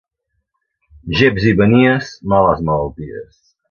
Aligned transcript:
Geps 1.19 1.47
i 1.53 1.55
manies, 1.61 2.13
males 2.35 2.69
malalties. 2.71 3.43